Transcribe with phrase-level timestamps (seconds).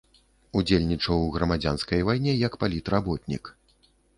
[0.61, 3.43] Удзельнічаў у грамадзянскай вайне як палітработнік.